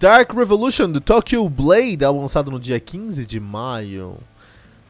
[0.00, 4.16] Dark Revolution do Tokyo Blade, lançado no dia 15 de maio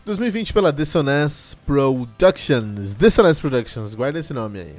[0.06, 2.94] 2020 pela Dissonance Productions.
[2.94, 4.76] Dissonance Productions, guarda esse nome aí.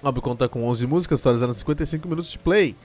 [0.00, 2.76] O álbum conta com 11 músicas, totalizando 55 minutos de play.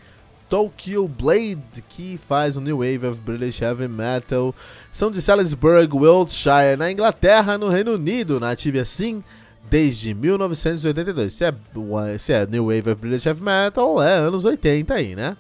[0.50, 4.56] Tokyo Blade, que faz o New Wave of British Heavy Metal,
[4.92, 9.24] são de Salisbury, Wiltshire, na Inglaterra, no Reino Unido, nativa assim
[9.70, 11.32] desde 1982.
[11.32, 11.54] Se é,
[12.18, 15.38] se é New Wave of British Heavy Metal, é anos 80 aí, né?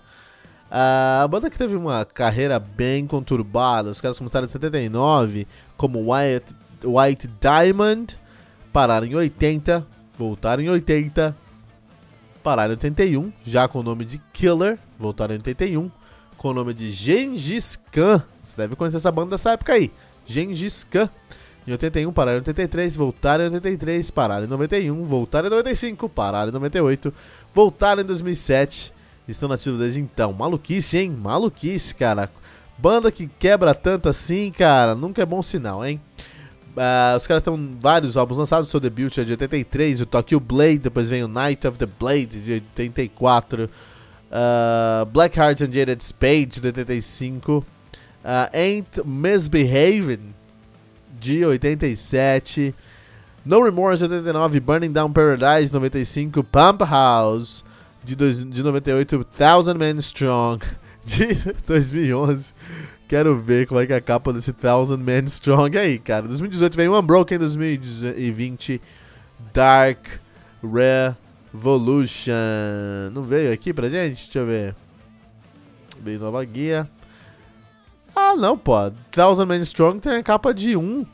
[0.72, 6.56] A banda que teve uma carreira bem conturbada, os caras começaram em 79 como White,
[6.84, 8.16] White Diamond,
[8.72, 9.86] pararam em 80,
[10.16, 11.36] voltaram em 80,
[12.44, 15.90] pararam em 81, já com o nome de Killer, voltaram em 81,
[16.38, 18.24] com o nome de Gengis Khan.
[18.44, 19.92] Você deve conhecer essa banda dessa época aí,
[20.24, 21.10] Gengis Khan.
[21.68, 26.50] Em 81, pararam em 83, voltaram em 83, pararam em 91, voltaram em 95, pararam
[26.50, 27.14] em 98,
[27.56, 28.99] voltaram em 2007
[29.32, 30.34] estão nativos desde então.
[30.34, 31.12] Maluquice, hein?
[31.12, 32.30] Maluquice, cara.
[32.78, 36.00] Banda que quebra tanto assim, cara, nunca é bom sinal, hein?
[36.70, 38.70] Uh, os caras têm vários álbuns lançados.
[38.70, 40.80] Seu debut é de 83, o Tokyo Blade.
[40.80, 43.66] Depois vem o Night of the Blade de 84.
[43.66, 43.70] Uh,
[44.32, 47.58] ah, Black Hearts and Jaded Spades de 85.
[47.58, 47.66] Uh,
[48.54, 50.34] Ain't Misbehaving
[51.20, 52.74] de 87.
[53.46, 54.60] No Remorse de 89.
[54.62, 56.44] Burning Down Paradise 95.
[56.44, 57.64] Pump House
[58.10, 60.66] de, dois, de 98, Thousand Men Strong,
[61.06, 61.36] de
[61.68, 62.46] 2011.
[63.08, 66.28] Quero ver como é que é a capa desse Thousand Men Strong aí, cara.
[66.28, 68.82] 2018 vem Unbroken, 2020
[69.54, 70.08] Dark
[70.64, 72.34] Revolution.
[73.14, 74.24] Não veio aqui pra gente?
[74.24, 74.76] Deixa eu ver.
[76.02, 76.90] Veio nova guia.
[78.16, 78.74] Ah, não, pô.
[79.12, 81.06] Thousand Men Strong tem a capa de um.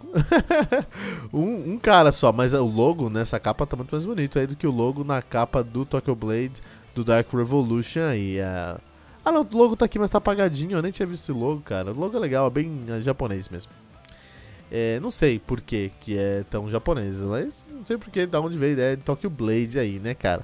[1.32, 4.56] um, um cara só, mas o logo nessa capa tá muito mais bonito aí do
[4.56, 6.62] que o logo na capa do Tokyo Blade
[6.96, 8.40] do Dark Revolution aí.
[8.40, 8.82] Uh...
[9.24, 10.78] Ah não, o logo tá aqui, mas tá apagadinho.
[10.78, 11.92] Eu nem tinha visto esse logo, cara.
[11.92, 13.72] O logo é legal, é bem é, japonês mesmo.
[14.72, 18.40] É, não sei por que, que é tão japonês, mas não sei por que, da
[18.40, 20.44] onde veio a ideia de Tokyo Blade aí, né, cara?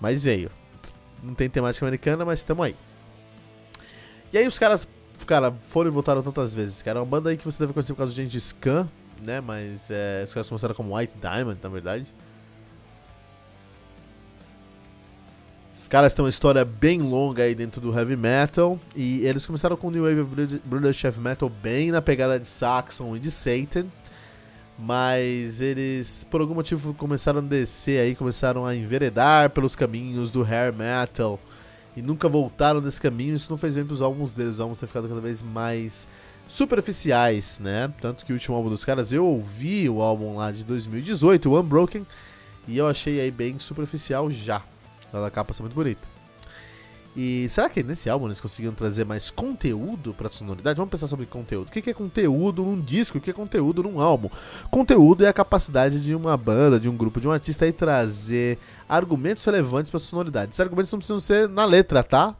[0.00, 0.50] Mas veio.
[1.22, 2.76] Não tem temática americana, mas tamo aí.
[4.32, 4.86] E aí os caras,
[5.26, 6.98] cara, foram e voltaram tantas vezes, cara.
[6.98, 8.88] É uma banda aí que você deve conhecer por causa do Gengis Khan,
[9.24, 9.40] né?
[9.40, 12.06] Mas é, os caras começaram como White Diamond, na verdade.
[15.88, 18.78] Caras têm uma história bem longa aí dentro do heavy metal.
[18.94, 22.48] E eles começaram com o New Wave of British Heavy Metal bem na pegada de
[22.48, 23.86] Saxon e de Satan.
[24.78, 30.42] Mas eles, por algum motivo, começaram a descer aí, começaram a enveredar pelos caminhos do
[30.42, 31.40] hair metal.
[31.96, 33.34] E nunca voltaram desse caminho.
[33.34, 34.54] Isso não fez bem pros álbuns deles.
[34.54, 36.06] Os álbuns têm ficado cada vez mais
[36.46, 37.92] superficiais, né?
[38.00, 41.60] Tanto que o último álbum dos caras, eu ouvi o álbum lá de 2018, o
[41.60, 42.06] Unbroken,
[42.66, 44.62] e eu achei aí bem superficial já.
[45.12, 46.18] A capa ser muito bonita.
[47.16, 50.76] E será que nesse álbum eles conseguiram trazer mais conteúdo para a sonoridade?
[50.76, 51.66] Vamos pensar sobre conteúdo.
[51.66, 53.18] O que é conteúdo num disco?
[53.18, 54.30] O que é conteúdo num álbum?
[54.70, 58.56] Conteúdo é a capacidade de uma banda, de um grupo, de um artista aí trazer
[58.88, 60.50] argumentos relevantes para a sonoridade.
[60.50, 62.36] Esses argumentos não precisam ser na letra, tá?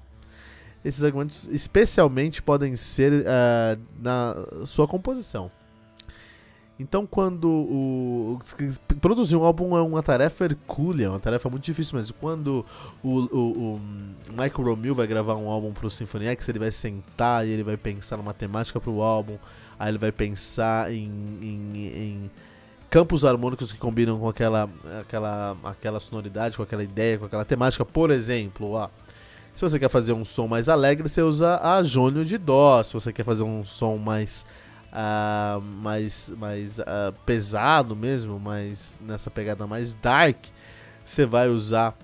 [0.85, 5.51] Esses argumentos especialmente podem ser uh, na sua composição.
[6.81, 8.39] Então, quando o,
[9.01, 12.65] produzir um álbum é uma tarefa hercúlea, é uma tarefa muito difícil, mas quando
[13.03, 13.39] o, o,
[13.75, 13.81] o
[14.31, 17.77] Michael Romeo vai gravar um álbum pro Symphony X, ele vai sentar e ele vai
[17.77, 19.37] pensar numa temática pro álbum,
[19.77, 21.11] aí ele vai pensar em,
[21.43, 22.31] em, em
[22.89, 27.85] campos harmônicos que combinam com aquela, aquela, aquela sonoridade, com aquela ideia, com aquela temática.
[27.85, 28.89] Por exemplo, ó,
[29.53, 32.81] se você quer fazer um som mais alegre, você usa a jônio de dó.
[32.85, 34.47] Se você quer fazer um som mais
[34.93, 40.47] uh, mais, mais uh, pesado mesmo, mais nessa pegada mais dark,
[41.05, 41.97] você vai usar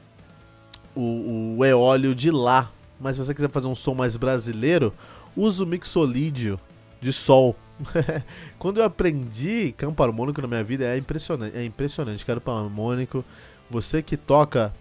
[0.95, 2.71] o, o eólio de lá.
[3.01, 4.93] Mas se você quiser fazer um som mais brasileiro,
[5.37, 6.59] usa o mixolídio
[7.01, 7.57] de sol.
[8.59, 12.25] Quando eu aprendi campo harmônico na minha vida é impressionante, é impressionante.
[12.25, 13.25] Campo harmônico,
[13.69, 14.73] você que toca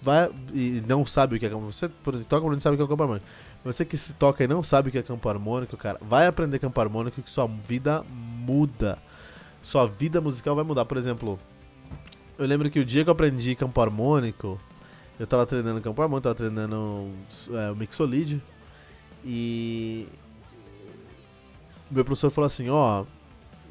[0.00, 1.88] vai e não sabe o que é campo, você
[2.28, 3.26] toca não sabe o que é campo harmônico.
[3.68, 6.58] Você que se toca e não sabe o que é campo harmônico, cara, vai aprender
[6.58, 8.98] campo harmônico que sua vida muda.
[9.60, 10.86] Sua vida musical vai mudar.
[10.86, 11.38] Por exemplo,
[12.38, 14.58] eu lembro que o dia que eu aprendi campo harmônico,
[15.20, 17.10] eu tava treinando campo harmônico, tava treinando
[17.50, 18.40] é, o mixolídio.
[19.22, 20.08] E
[21.90, 23.04] meu professor falou assim, ó,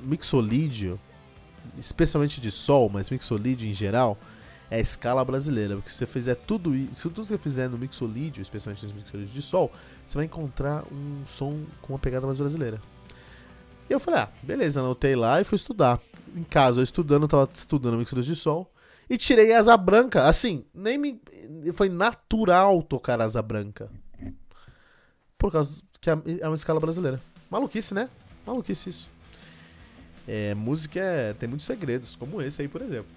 [0.04, 1.00] mixolídio,
[1.80, 4.16] especialmente de sol, mas mixolídio em geral,
[4.70, 5.76] é a escala brasileira.
[5.76, 8.94] Porque se você fizer tudo isso, se tudo que você fizer no mixolídio, especialmente no
[8.94, 9.72] mixolídio de sol,
[10.06, 12.82] você vai encontrar um som com uma pegada mais brasileira.
[13.90, 16.00] E eu falei, ah, beleza, anotei lá e fui estudar.
[16.36, 18.72] Em casa, eu estudando, eu tava estudando mixolídio de sol.
[19.10, 20.26] E tirei asa branca.
[20.26, 21.22] Assim, nem me.
[21.74, 23.90] Foi natural tocar asa branca.
[25.38, 27.22] Por causa que é uma escala brasileira.
[27.50, 28.10] Maluquice, né?
[28.46, 29.10] Maluquice isso.
[30.28, 33.08] É, música é, tem muitos segredos, como esse aí, por exemplo.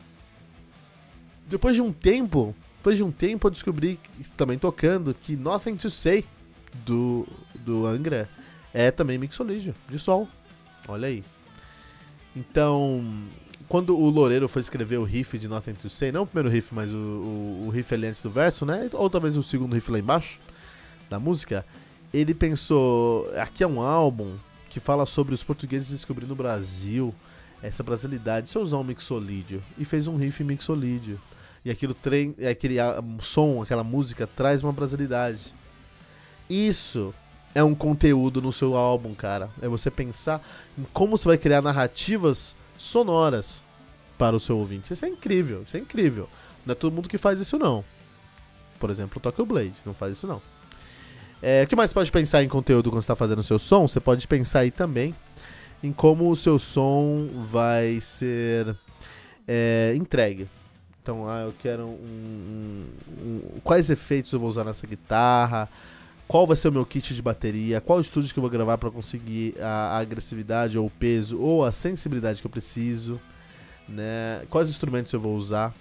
[1.50, 3.98] Depois de um tempo, depois de um tempo eu descobri,
[4.36, 6.24] também tocando, que Nothing to Say
[6.86, 7.26] do,
[7.56, 8.28] do Angra
[8.72, 10.28] é também mixolídio, de sol.
[10.86, 11.24] Olha aí.
[12.36, 13.04] Então,
[13.68, 16.72] quando o Loureiro foi escrever o riff de Nothing to Say, não o primeiro riff,
[16.72, 18.88] mas o, o, o riff ali antes do verso, né?
[18.92, 20.38] Ou talvez o segundo riff lá embaixo
[21.10, 21.66] da música,
[22.14, 24.36] ele pensou, aqui é um álbum
[24.68, 27.12] que fala sobre os portugueses descobrindo o Brasil,
[27.60, 31.20] essa brasilidade, se eu usar um mixolídio, e fez um riff mixolídio.
[31.64, 32.76] E aquilo trem, aquele
[33.20, 35.54] som, aquela música traz uma brasilidade.
[36.48, 37.14] Isso
[37.54, 39.50] é um conteúdo no seu álbum, cara.
[39.60, 40.42] É você pensar
[40.78, 43.62] em como você vai criar narrativas sonoras
[44.16, 44.92] para o seu ouvinte.
[44.92, 46.28] Isso é incrível, isso é incrível.
[46.64, 47.84] Não é todo mundo que faz isso não.
[48.78, 50.40] Por exemplo, o Tokyo Blade não faz isso não.
[51.42, 53.86] É, o que mais pode pensar em conteúdo quando você está fazendo o seu som?
[53.88, 55.14] Você pode pensar aí também
[55.82, 58.76] em como o seu som vai ser
[59.48, 60.46] é, entregue.
[61.02, 62.86] Então, ah, eu quero um, um,
[63.22, 65.68] um, quais efeitos eu vou usar nessa guitarra,
[66.28, 68.90] qual vai ser o meu kit de bateria, qual estúdio que eu vou gravar para
[68.90, 73.20] conseguir a, a, agressividade ou o peso ou a sensibilidade que eu preciso,
[73.88, 74.42] né?
[74.50, 75.74] Quais instrumentos eu vou usar.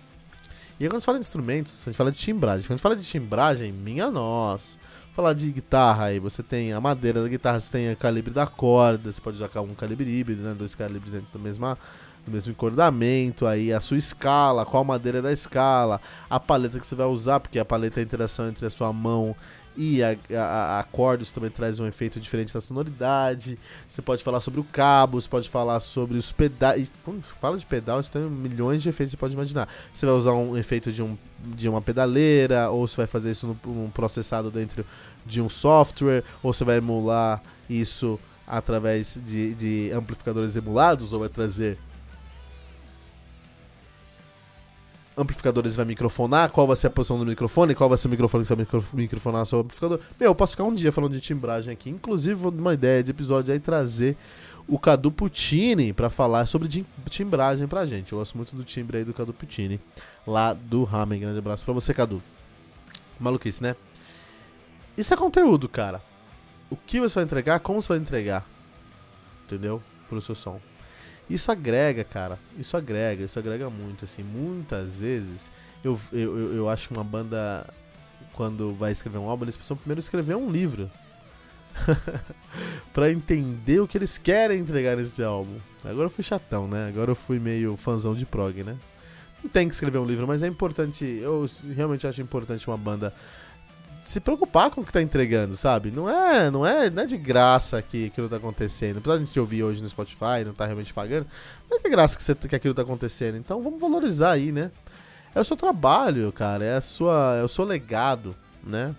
[0.80, 2.66] E aí, quando a gente fala de instrumentos, a gente fala de timbragem.
[2.66, 4.80] Quando a gente fala de timbragem, minha nossa
[5.20, 8.48] falar de guitarra aí, você tem a madeira da guitarra, você tem o calibre da
[8.48, 10.56] corda, você pode usar um calibre híbrido, né?
[10.58, 11.78] Dois calibres dentro do mesmo,
[12.26, 16.96] do mesmo encordamento, aí a sua escala, qual madeira da escala, a paleta que você
[16.96, 19.36] vai usar, porque a paleta é a interação entre a sua mão
[19.82, 20.86] e a, a, a
[21.34, 23.58] também traz um efeito diferente da sonoridade.
[23.88, 26.92] Você pode falar sobre o cabo, você pode falar sobre os pedais.
[27.40, 29.70] Fala de pedal, você tem milhões de efeitos você pode imaginar.
[29.94, 33.58] Você vai usar um efeito de, um, de uma pedaleira, ou você vai fazer isso
[33.66, 34.86] num processado dentro
[35.26, 41.30] de um software, ou você vai emular isso através de, de amplificadores emulados, ou vai
[41.30, 41.78] trazer
[45.20, 48.44] amplificadores vai microfonar, qual vai ser a posição do microfone, qual vai ser o microfone
[48.44, 50.00] que vai micro, microfonar o seu amplificador.
[50.20, 51.90] Meu, eu posso ficar um dia falando de timbragem aqui.
[51.90, 54.16] Inclusive, vou dar uma ideia de episódio aí trazer
[54.68, 58.14] o Cadu Puccini para falar sobre timbragem pra gente.
[58.14, 59.80] Eu gosto muito do timbre aí do Cadu Puccini,
[60.26, 61.20] lá do Ramen.
[61.20, 62.22] Grande abraço pra você, Cadu.
[63.20, 63.76] Maluquice, né?
[64.96, 66.02] Isso é conteúdo, cara.
[66.70, 68.46] O que você vai entregar, como você vai entregar.
[69.46, 69.82] Entendeu?
[70.08, 70.62] Pro seu som.
[71.30, 72.40] Isso agrega, cara.
[72.58, 74.24] Isso agrega, isso agrega muito, assim.
[74.24, 75.52] Muitas vezes
[75.84, 77.66] eu, eu, eu acho que uma banda,
[78.34, 80.90] quando vai escrever um álbum, eles precisam primeiro escrever um livro.
[82.92, 85.58] para entender o que eles querem entregar nesse álbum.
[85.84, 86.88] Agora eu fui chatão, né?
[86.90, 88.76] Agora eu fui meio fãzão de prog, né?
[89.42, 91.06] Não tem que escrever um livro, mas é importante.
[91.06, 91.46] Eu
[91.76, 93.14] realmente acho importante uma banda
[94.10, 95.92] se preocupar com o que tá entregando, sabe?
[95.92, 98.98] Não é, não é, não é de graça que aquilo tá acontecendo.
[98.98, 101.28] Apesar de a gente ouvir hoje no Spotify, não tá realmente pagando,
[101.70, 103.38] não é de graça que, você, que aquilo tá acontecendo.
[103.38, 104.72] Então vamos valorizar aí, né?
[105.36, 108.96] É o seu trabalho, cara, é a sua, é o seu legado, né?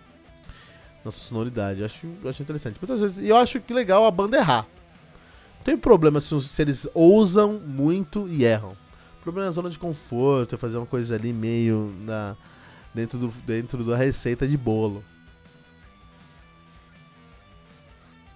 [1.04, 2.78] Nossa sonoridade, acho, acho interessante.
[2.80, 4.64] Muitas vezes, e eu acho que legal a banda errar.
[5.56, 8.76] Não tem problema se, se eles ousam muito e erram.
[9.18, 12.36] O problema é a zona de conforto, é fazer uma coisa ali meio na
[12.94, 15.04] dentro, do, dentro da receita de bolo.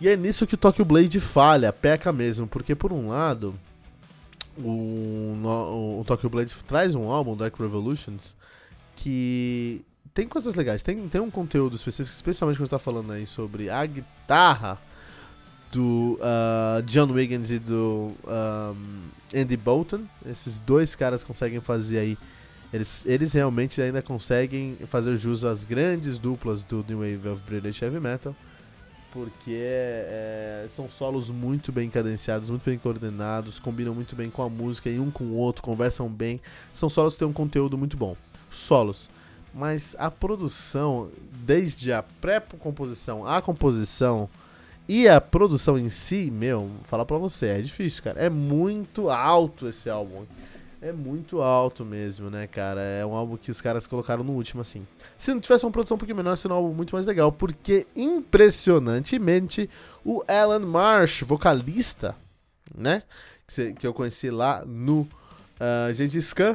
[0.01, 3.55] E é nisso que o Tokyo Blade falha, peca mesmo, porque por um lado,
[4.59, 8.37] o, o, o Tokyo Blade traz um álbum, Dark Revolutions,
[8.97, 9.83] que
[10.13, 13.85] tem coisas legais, tem, tem um conteúdo específico, especialmente quando está falando aí sobre a
[13.85, 14.79] guitarra
[15.73, 20.03] do uh, John Wiggins e do um, Andy Bolton.
[20.25, 22.19] Esses dois caras conseguem fazer aí
[22.75, 27.81] eles, eles realmente ainda conseguem fazer jus às grandes duplas do New Wave of British
[27.81, 28.35] Heavy Metal,
[29.13, 34.43] porque é, é, são solos muito bem cadenciados, muito bem coordenados, combinam muito bem com
[34.43, 36.41] a música e um com o outro, conversam bem.
[36.73, 38.17] São solos que têm um conteúdo muito bom.
[38.51, 39.09] Solos.
[39.55, 41.11] Mas a produção,
[41.45, 44.29] desde a pré-composição à composição
[44.89, 48.19] e a produção em si, meu, falar pra você, é difícil, cara.
[48.19, 50.25] É muito alto esse álbum
[50.85, 52.83] é muito alto mesmo, né, cara?
[52.83, 54.87] É um álbum que os caras colocaram no último, assim.
[55.19, 57.87] Se não tivesse uma produção um pouquinho menor, seria um álbum muito mais legal, porque
[57.97, 59.71] impressionantemente
[60.05, 62.15] o Alan Marsh, vocalista,
[62.77, 63.03] né,
[63.81, 66.55] que eu conheci lá no uh, Gengis Khan,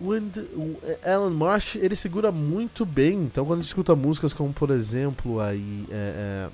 [0.00, 3.24] o Alan Marsh ele segura muito bem.
[3.24, 6.50] Então, quando a gente escuta músicas como, por exemplo, aí, é, é,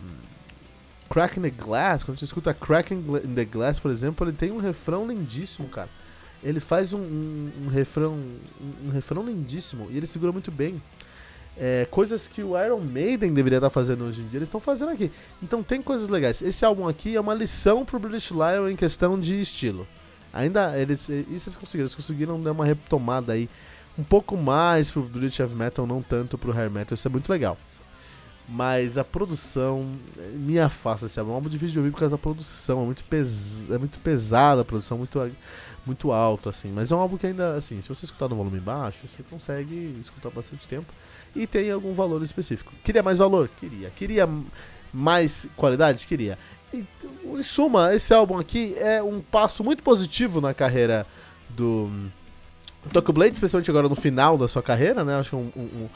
[1.09, 4.51] Crack in the Glass, quando gente escuta Crack in the Glass, por exemplo, ele tem
[4.51, 5.89] um refrão lindíssimo, cara.
[6.43, 10.81] Ele faz um, um, um refrão um, um, refrão lindíssimo e ele segura muito bem.
[11.59, 14.91] É, coisas que o Iron Maiden deveria estar fazendo hoje em dia, eles estão fazendo
[14.91, 15.11] aqui.
[15.43, 16.43] Então tem coisas legais.
[16.43, 19.87] Esse álbum aqui é uma lição pro British Lion em questão de estilo.
[20.33, 23.49] Ainda eles isso eles conseguiram, eles conseguiram dar uma retomada aí
[23.99, 27.31] um pouco mais pro British Heavy Metal, não tanto pro Hair Metal, isso é muito
[27.31, 27.57] legal.
[28.49, 29.85] Mas a produção
[30.35, 31.33] me afasta esse álbum.
[31.33, 32.83] É um álbum difícil de ouvir por causa da produção.
[32.83, 33.69] É muito, pes...
[33.71, 35.33] é muito pesada a produção, muito,
[35.85, 36.71] muito alto, assim.
[36.71, 39.97] Mas é um álbum que ainda, assim, se você escutar no volume baixo, você consegue
[40.01, 40.87] escutar bastante tempo.
[41.35, 42.73] E tem algum valor específico.
[42.85, 43.51] Queria mais valor?
[43.59, 43.91] Queria.
[43.91, 44.29] Queria
[44.93, 46.07] mais qualidade?
[46.07, 46.39] Queria.
[46.73, 46.85] E,
[47.25, 51.05] em suma, esse álbum aqui é um passo muito positivo na carreira
[51.51, 51.91] do
[52.93, 55.19] Tokyo Blade, especialmente agora no final da sua carreira, né?
[55.19, 55.89] Acho que é um, um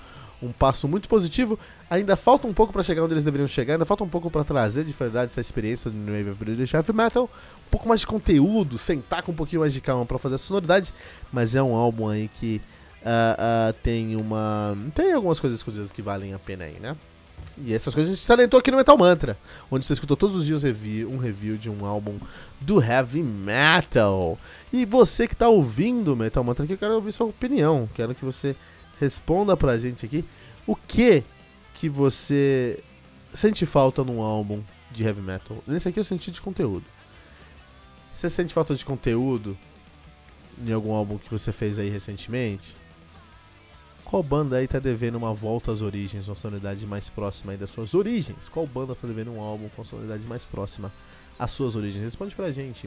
[0.43, 1.59] um passo muito positivo.
[1.89, 4.45] Ainda falta um pouco para chegar onde eles deveriam chegar, ainda falta um pouco para
[4.45, 8.01] trazer de verdade essa experiência do New Wave of British Heavy Metal, um pouco mais
[8.01, 10.95] de conteúdo, sentar com um pouquinho mais de calma para fazer a sonoridade,
[11.33, 12.61] mas é um álbum aí que
[13.03, 14.77] uh, uh, tem uma.
[14.95, 16.97] tem algumas coisas escondidas que valem a pena aí, né?
[17.63, 19.37] E essas coisas a gente salientou aqui no Metal Mantra,
[19.71, 22.17] onde você escutou todos os dias review, um review de um álbum
[22.61, 24.39] do Heavy Metal.
[24.73, 27.89] E você que está ouvindo o Metal Mantra aqui, eu quero ouvir sua opinião.
[27.95, 28.57] Quero que você
[29.01, 30.25] responda pra gente aqui
[30.67, 31.25] o que
[31.75, 32.79] que você
[33.35, 35.57] sente falta num álbum de heavy metal.
[35.67, 36.85] Nesse aqui eu senti de conteúdo.
[38.15, 39.57] Você sente falta de conteúdo
[40.63, 42.77] em algum álbum que você fez aí recentemente?
[44.05, 47.71] Qual banda aí tá devendo uma volta às origens, uma sonoridade mais próxima aí das
[47.71, 48.49] suas origens?
[48.49, 50.93] Qual banda tá devendo um álbum com sonoridade mais próxima
[51.39, 52.05] às suas origens?
[52.05, 52.87] Responde pra gente,